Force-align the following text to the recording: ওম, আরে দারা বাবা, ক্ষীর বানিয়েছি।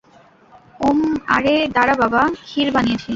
ওম, 0.79 0.99
আরে 1.27 1.53
দারা 1.75 1.95
বাবা, 1.95 2.21
ক্ষীর 2.43 2.67
বানিয়েছি। 2.71 3.09